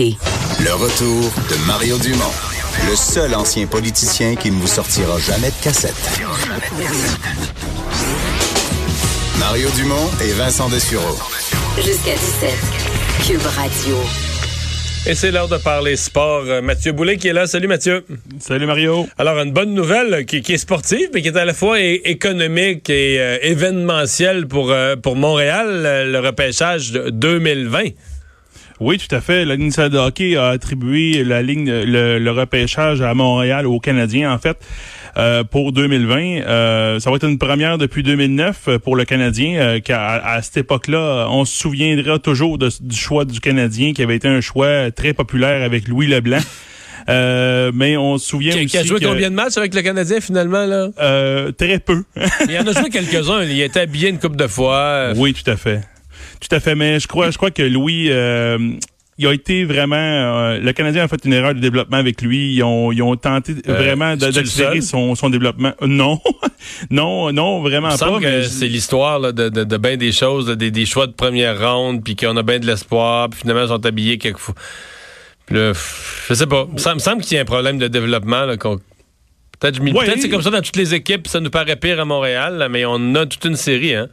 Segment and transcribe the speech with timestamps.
[0.00, 0.16] l'actualité.
[0.62, 2.32] Le retour de Mario Dumont,
[2.88, 5.94] le seul ancien politicien qui ne vous sortira jamais de cassette.
[9.38, 11.16] Mario Dumont et Vincent Dessureau.
[11.76, 12.50] Jusqu'à 17.
[13.26, 13.96] Cube Radio.
[15.06, 16.44] Et c'est l'heure de parler sport.
[16.46, 17.46] Euh, Mathieu Boulet qui est là.
[17.46, 18.04] Salut Mathieu.
[18.38, 19.08] Salut Mario.
[19.16, 21.80] Alors, une bonne nouvelle euh, qui, qui est sportive, mais qui est à la fois
[21.80, 27.92] économique et euh, événementielle pour, euh, pour Montréal, le repêchage de 2020.
[28.80, 29.44] Oui, tout à fait.
[29.44, 34.32] La nationale de hockey a attribué la ligne, le, le repêchage à Montréal, aux Canadiens,
[34.32, 34.56] en fait,
[35.18, 36.18] euh, pour 2020.
[36.46, 40.56] Euh, ça va être une première depuis 2009 pour le Canadien, euh, qu'à à cette
[40.56, 44.90] époque-là, on se souviendra toujours de- du choix du Canadien, qui avait été un choix
[44.90, 46.38] très populaire avec Louis Leblanc.
[47.08, 49.74] Euh, mais on se souvient Qui, aussi qui a joué que, combien de matchs avec
[49.74, 50.64] le Canadien finalement?
[50.66, 50.88] là?
[51.00, 52.02] euh, très peu.
[52.48, 53.42] Il en a joué quelques-uns.
[53.42, 55.12] Il a été habillé une coupe de fois.
[55.16, 55.80] Oui, tout à fait.
[56.40, 56.74] Tout à fait.
[56.74, 58.58] Mais je crois, je crois que Louis, euh,
[59.18, 59.96] il a été vraiment.
[59.96, 62.54] euh, le Canadien a fait une erreur de développement avec lui.
[62.54, 65.72] Ils ont, ils ont tenté Euh, vraiment le d'accélérer son, son développement.
[65.82, 66.18] Euh, Non,
[66.90, 68.18] non, non, vraiment pas.
[68.20, 71.58] mais c'est l'histoire de, de, de bien des choses, là, des, des choix de première
[71.60, 74.54] ronde, puis qu'on a bien de l'espoir, puis finalement ils sont habillés quelquefois.
[75.48, 76.68] Pff, je sais pas.
[76.76, 78.46] Ça me semble qu'il y a un problème de développement.
[78.58, 78.78] Qu'on-
[79.58, 80.14] Peut-être Ouais.
[80.18, 82.86] c'est comme ça dans toutes les équipes, ça nous paraît pire à Montréal, là, mais
[82.86, 83.94] on a toute une série.
[83.94, 84.08] Hein.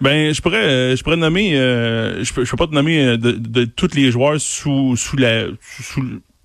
[0.00, 3.02] Ben, je pourrais, euh, je pourrais nommer, euh, je peux, je peux pas te nommer
[3.04, 5.44] euh, de, de tous les joueurs sous, sous la,
[5.80, 6.02] sous,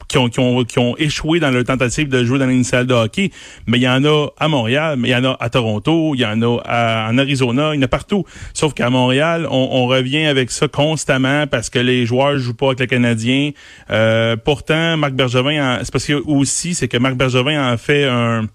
[0.08, 2.94] qui ont, qui ont, qui ont échoué dans leur tentative de jouer dans l'initiale de
[2.94, 3.30] hockey.
[3.68, 6.22] Mais il y en a à Montréal, mais il y en a à Toronto, il
[6.22, 8.24] y en a à- en Arizona, il y en a partout.
[8.54, 12.68] Sauf qu'à Montréal, on, on revient avec ça constamment parce que les joueurs jouent pas
[12.68, 13.52] avec le Canadien.
[13.90, 18.48] Euh, pourtant, Marc Bergevin, c'est parce que aussi, c'est que Marc Bergevin en fait un,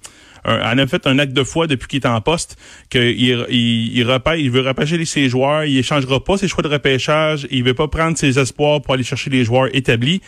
[0.47, 2.57] un, en a fait un acte de foi depuis qu'il est en poste,
[2.89, 6.69] qu'il il, il, repêche- il veut repêcher ses joueurs, il échangera pas ses choix de
[6.69, 10.21] repêchage, il veut pas prendre ses espoirs pour aller chercher les joueurs établis.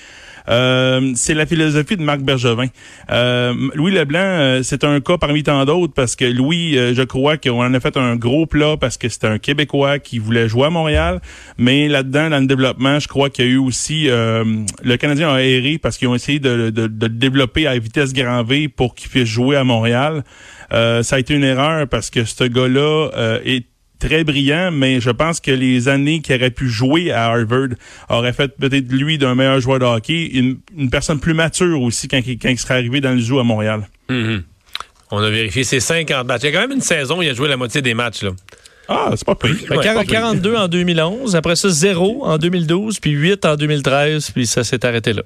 [0.50, 2.68] Euh, c'est la philosophie de Marc Bergevin.
[3.10, 7.02] Euh, Louis Leblanc, euh, c'est un cas parmi tant d'autres parce que Louis, euh, je
[7.02, 10.48] crois qu'on en a fait un gros plat parce que c'était un Québécois qui voulait
[10.48, 11.20] jouer à Montréal,
[11.58, 14.42] mais là-dedans, dans le développement, je crois qu'il y a eu aussi euh,
[14.82, 18.14] le Canadien a erré parce qu'ils ont essayé de, de, de le développer à vitesse
[18.14, 20.07] grand V pour qu'il puisse jouer à Montréal.
[20.72, 23.64] Euh, ça a été une erreur parce que ce gars-là euh, est
[23.98, 27.70] très brillant, mais je pense que les années qu'il aurait pu jouer à Harvard
[28.08, 32.06] auraient fait peut-être lui d'un meilleur joueur de hockey, une, une personne plus mature aussi
[32.06, 33.88] quand, il- quand il serait arrivé dans le zoo à Montréal.
[34.08, 34.42] Mhm.
[35.10, 36.42] On a vérifié ses 50 matchs.
[36.42, 38.22] Il y a quand même une saison, il a joué la moitié des matchs.
[38.22, 38.30] Là.
[38.88, 39.56] Ah, c'est pas pire.
[39.70, 40.12] Ouais, Quar- pas pire.
[40.12, 44.84] 42 en 2011, après ça 0 en 2012, puis 8 en 2013, puis ça s'est
[44.86, 45.22] arrêté là.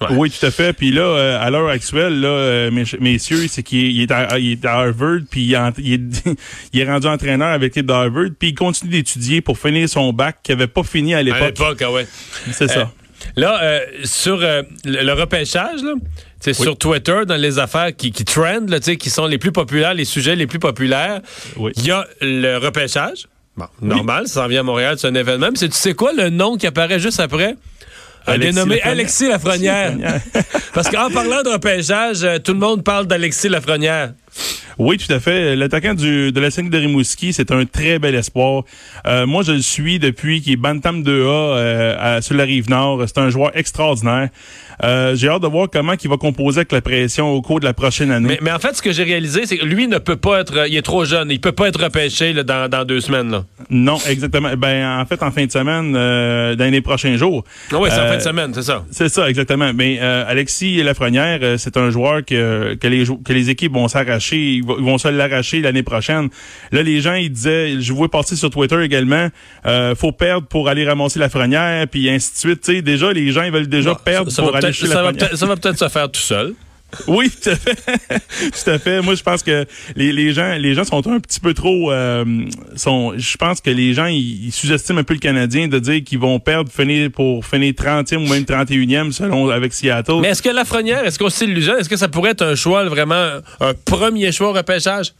[0.00, 0.08] Ouais.
[0.10, 0.72] Oui, tout à fait.
[0.74, 4.52] Puis là, euh, à l'heure actuelle, là, euh, mes- messieurs, c'est qu'il est, à, il
[4.52, 6.28] est à Harvard, puis il, est en- il est,
[6.74, 10.36] il est rendu entraîneur avec l'équipe d'Harvard, puis il continue d'étudier pour finir son bac
[10.42, 11.40] qu'il avait pas fini à À l'époque.
[11.58, 12.06] l'époque, ah ouais.
[12.52, 12.92] C'est ça.
[13.36, 15.94] Là, euh, sur euh, le, repêchage, là,
[16.52, 20.04] sur Twitter, dans les affaires qui, qui trendent, là, qui sont les plus populaires, les
[20.04, 21.22] sujets les plus populaires,
[21.56, 21.72] Oui.
[21.76, 23.26] il y a le repêchage.
[23.56, 25.48] Bon, normal, ça s'en vient à Montréal, c'est un événement.
[25.50, 27.56] Mais tu sais quoi, le nom qui apparaît juste après?
[28.26, 28.92] Alexis dénommé Lafrenière.
[28.92, 30.20] Alexis Lafrenière.
[30.74, 34.12] Parce qu'en parlant de repêchage, euh, tout le monde parle d'Alexis Lafrenière.
[34.78, 35.56] Oui, tout à fait.
[35.56, 38.64] L'attaquant du de la scène de Rimouski, c'est un très bel espoir.
[39.06, 42.68] Euh, moi, je le suis depuis qu'il est Bantam 2A euh, à- sur la rive
[42.68, 43.02] nord.
[43.06, 44.28] C'est un joueur extraordinaire.
[44.84, 47.64] Euh, J'ai hâte de voir comment il va composer avec la pression au cours de
[47.64, 48.28] la prochaine année.
[48.28, 50.66] Mais, mais en fait, ce que j'ai réalisé, c'est que lui ne peut pas être.
[50.68, 51.30] Il est trop jeune.
[51.30, 53.30] Il peut pas être repêché là, dans, dans deux semaines.
[53.30, 53.44] Là.
[53.70, 54.50] Non, exactement.
[54.58, 57.42] Ben, en fait, en fin de semaine, euh, dans les prochains jours.
[57.72, 58.84] Ah oui, c'est en Euh, fin de semaine, c'est ça.
[58.90, 59.72] C'est ça, exactement.
[59.74, 64.60] Mais euh, Alexis Lafrenière, c'est un joueur que, que, les, que les équipes vont s'arracher,
[64.78, 66.28] ils, vont- se l'arracher l'année prochaine.
[66.72, 69.28] Là, les gens, ils disaient, je vois passer sur Twitter également,
[69.66, 72.60] euh, faut perdre pour aller ramasser Lafrenière, puis ainsi de suite.
[72.62, 75.36] Tu sais, déjà, les gens, ils veulent déjà perdre ça, ça pour aller chez peut-être
[75.36, 76.54] ça va peut-être se faire tout seul.
[77.08, 79.02] Oui, tout à fait.
[79.02, 79.66] Moi, je pense que
[79.96, 81.92] les, gens, les gens sont un petit peu trop.
[81.92, 82.24] euh.
[82.74, 86.38] Je pense que les gens ils, sous-estiment un peu le Canadien de dire qu'ils vont
[86.38, 86.70] perdre
[87.10, 90.20] pour finir 30e ou même 31e selon avec Seattle.
[90.20, 91.78] Mais est-ce que Lafrenière, est-ce qu'on s'illusionne?
[91.78, 95.12] Est-ce que ça pourrait être un choix, vraiment, un premier choix au repêchage?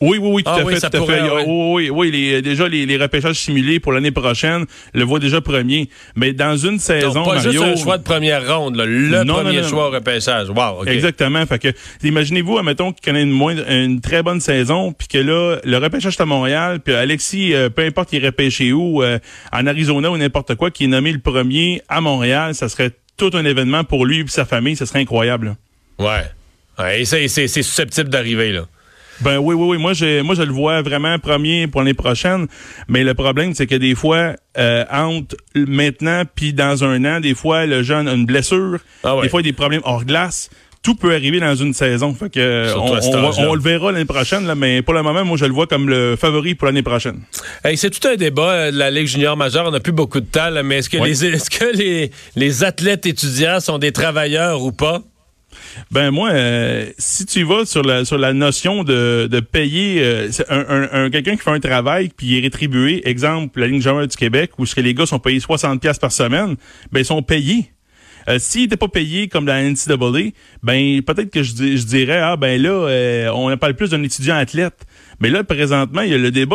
[0.00, 1.30] Oui, oui, oui, tout Ah à oui, fait, ça tout à pourrait, fait.
[1.30, 1.44] Ouais.
[1.46, 5.40] Oui, oui, oui, les, déjà les, les repêchages simulés pour l'année prochaine le voient déjà
[5.40, 5.88] premier.
[6.16, 9.24] Mais dans une saison, Donc, pas Mario, juste un choix de première ronde, là, le
[9.24, 9.68] Non, premier non, non.
[9.68, 10.50] choix au repêchage.
[10.50, 10.88] Wow, OK.
[10.88, 11.44] Exactement.
[11.46, 11.68] Fait que
[12.02, 16.14] imaginez-vous, admettons qu'il connaît une, moins, une très bonne saison, puis que là, le repêchage
[16.16, 19.18] est à Montréal, puis Alexis, euh, peu importe il est repêché où, euh,
[19.52, 23.30] en Arizona ou n'importe quoi, qui est nommé le premier à Montréal, ça serait tout
[23.32, 25.56] un événement pour lui et sa famille, ça serait incroyable.
[25.98, 26.04] là.
[26.04, 26.84] Ouais.
[26.84, 28.66] Ouais, et c'est susceptible d'arriver, là.
[29.20, 29.78] Ben oui, oui, oui.
[29.78, 32.46] Moi, j'ai, moi, je le vois vraiment premier pour l'année prochaine.
[32.88, 37.34] Mais le problème, c'est que des fois, euh, entre maintenant puis dans un an, des
[37.34, 38.78] fois, le jeune a une blessure.
[39.02, 39.22] Ah ouais.
[39.22, 40.50] Des fois, il y a des problèmes hors glace.
[40.82, 42.14] Tout peut arriver dans une saison.
[42.14, 45.52] Fait que on, le verra l'année prochaine, là, mais pour le moment, moi, je le
[45.52, 47.22] vois comme le favori pour l'année prochaine.
[47.64, 49.66] Hey, c'est tout un débat euh, de la Ligue junior majeure.
[49.66, 51.08] On n'a plus beaucoup de temps, là, mais est-ce que, Oui.
[51.08, 55.02] les, est-ce que les, les athlètes étudiants sont des travailleurs ou pas?
[55.90, 60.28] Ben moi, euh, si tu vas sur la sur la notion de, de payer euh,
[60.48, 63.76] un, un, un- quelqu'un qui fait un travail puis il est rétribué, exemple la ligne
[63.76, 66.56] majeure du Québec où ce que les gars sont payés 60 pièces par semaine,
[66.92, 67.70] ben ils sont payés.
[68.28, 70.30] Euh, S'ils n'étaient pas payés comme la NCAA,
[70.62, 74.84] ben peut-être que je, je dirais ah ben là on parle plus d'un étudiant athlète.
[75.20, 76.54] Mais là présentement il y a le débat